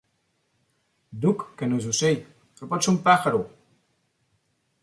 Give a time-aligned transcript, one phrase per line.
[1.25, 2.19] Duc que no és ocell,
[2.63, 3.47] però pot ser un “pàjaro”.